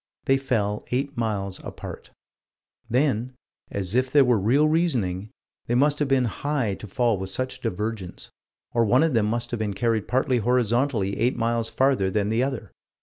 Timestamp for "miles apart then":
1.15-3.35